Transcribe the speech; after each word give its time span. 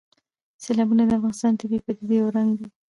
سیلابونه 0.63 1.03
د 1.05 1.11
افغانستان 1.19 1.51
د 1.53 1.57
طبیعي 1.61 1.83
پدیدو 1.85 2.13
یو 2.19 2.33
رنګ 2.35 2.49
دی. 2.59 2.67